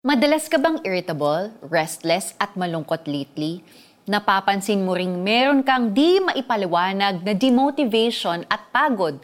[0.00, 3.60] Madalas ka bang irritable, restless at malungkot lately?
[4.08, 9.20] Napapansin mo ring meron kang di maipaliwanag na demotivation at pagod.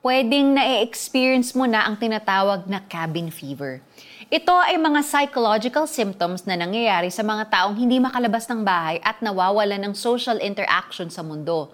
[0.00, 3.84] Pwedeng na-experience mo na ang tinatawag na cabin fever.
[4.32, 9.20] Ito ay mga psychological symptoms na nangyayari sa mga taong hindi makalabas ng bahay at
[9.20, 11.68] nawawala ng social interaction sa mundo.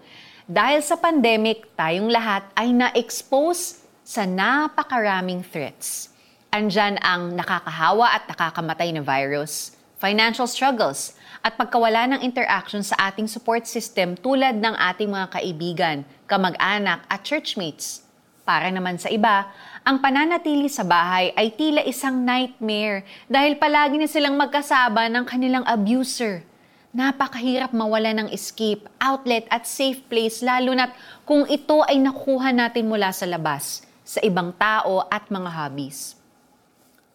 [0.51, 6.18] Dahil sa pandemic, tayong lahat ay na-expose sa napakaraming threats
[6.49, 11.13] andyan ang nakakahawa at nakakamatay na virus, financial struggles,
[11.45, 17.21] at pagkawala ng interaction sa ating support system tulad ng ating mga kaibigan, kamag-anak at
[17.23, 18.03] churchmates.
[18.49, 19.53] Para naman sa iba,
[19.85, 25.69] ang pananatili sa bahay ay tila isang nightmare dahil palagi na silang magkasaba ng kanilang
[25.69, 26.49] abuser.
[26.97, 30.97] Napakahirap mawala ng escape, outlet at safe place lalo na't
[31.29, 36.18] kung ito ay nakuha natin mula sa labas, sa ibang tao at mga hobbies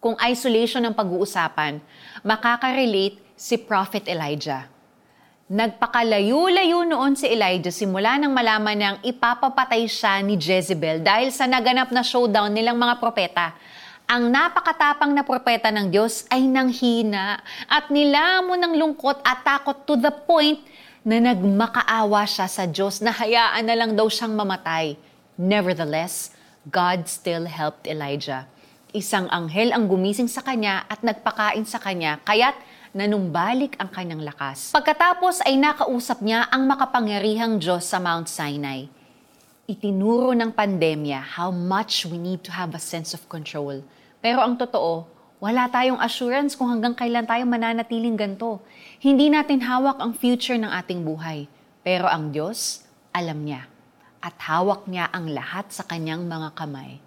[0.03, 1.79] kung isolation ang pag-uusapan,
[2.27, 4.67] makaka-relate si Prophet Elijah.
[5.47, 11.87] Nagpakalayo-layo noon si Elijah simula nang malaman niyang ipapapatay siya ni Jezebel dahil sa naganap
[11.95, 13.55] na showdown nilang mga propeta.
[14.03, 17.39] Ang napakatapang na propeta ng Diyos ay nanghina
[17.71, 20.59] at nilamon ng lungkot at takot to the point
[21.07, 24.99] na nagmakaawa siya sa Diyos na hayaan na lang daw siyang mamatay.
[25.39, 26.35] Nevertheless,
[26.67, 28.51] God still helped Elijah
[28.93, 32.53] isang anghel ang gumising sa kanya at nagpakain sa kanya, kaya't
[32.93, 34.69] nanumbalik ang kanyang lakas.
[34.69, 38.85] Pagkatapos ay nakausap niya ang makapangyarihang Diyos sa Mount Sinai.
[39.65, 43.81] Itinuro ng pandemya how much we need to have a sense of control.
[44.21, 45.09] Pero ang totoo,
[45.41, 48.61] wala tayong assurance kung hanggang kailan tayo mananatiling ganto.
[49.01, 51.49] Hindi natin hawak ang future ng ating buhay.
[51.81, 53.65] Pero ang Diyos, alam niya.
[54.21, 57.01] At hawak niya ang lahat sa kanyang mga kamay.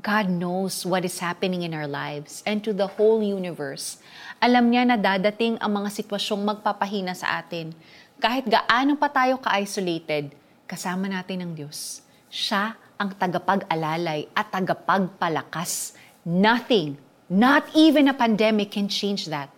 [0.00, 4.00] God knows what is happening in our lives and to the whole universe.
[4.40, 7.76] Alam niya na dadating ang mga sitwasyong magpapahina sa atin.
[8.16, 10.32] Kahit gaano pa tayo ka-isolated,
[10.64, 12.00] kasama natin ang Diyos.
[12.32, 15.92] Siya ang tagapag-alalay at tagapagpalakas.
[16.24, 16.96] Nothing,
[17.28, 19.52] not even a pandemic can change that.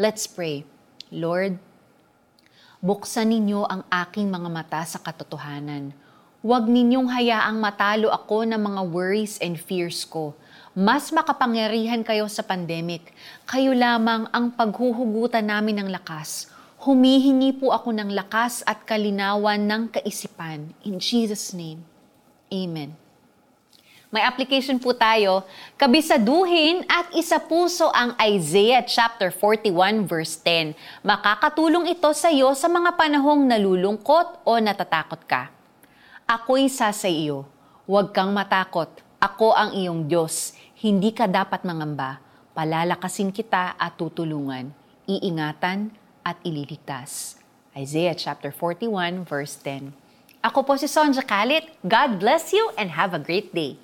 [0.00, 0.64] Let's pray.
[1.12, 1.60] Lord,
[2.80, 5.92] buksan ninyo ang aking mga mata sa katotohanan
[6.44, 10.36] Huwag ninyong hayaang matalo ako ng mga worries and fears ko.
[10.76, 13.16] Mas makapangyarihan kayo sa pandemic.
[13.48, 16.52] Kayo lamang ang paghuhugutan namin ng lakas.
[16.84, 20.68] Humihingi po ako ng lakas at kalinawan ng kaisipan.
[20.84, 21.80] In Jesus' name,
[22.52, 22.92] Amen.
[24.12, 25.48] May application po tayo.
[25.80, 30.76] Kabisaduhin at isa puso ang Isaiah chapter 41 verse 10.
[31.08, 35.63] Makakatulong ito sa iyo sa mga panahong nalulungkot o natatakot ka.
[36.24, 37.44] Ako'y sa sa iyo.
[37.84, 38.88] Huwag kang matakot.
[39.20, 40.56] Ako ang iyong Diyos.
[40.72, 42.16] Hindi ka dapat mangamba.
[42.56, 44.72] Palalakasin kita at tutulungan.
[45.04, 45.92] Iingatan
[46.24, 47.36] at ililigtas.
[47.76, 49.92] Isaiah chapter 41 verse 10.
[50.40, 51.68] Ako po si Sonja Kalit.
[51.84, 53.76] God bless you and have a great day.